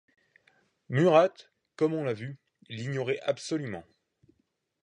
[0.89, 1.31] Murat,
[1.75, 3.83] comme on l'a vu, l'ignorait absolument.